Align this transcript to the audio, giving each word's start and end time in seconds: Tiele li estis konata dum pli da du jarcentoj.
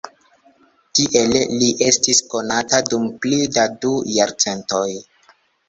Tiele 0.99 1.41
li 1.63 1.67
estis 1.89 2.23
konata 2.33 2.81
dum 2.89 3.07
pli 3.27 3.43
da 3.61 3.69
du 3.85 3.95
jarcentoj. 4.17 4.85